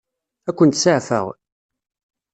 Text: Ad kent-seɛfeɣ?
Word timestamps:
Ad 0.49 0.55
kent-seɛfeɣ? 0.57 1.25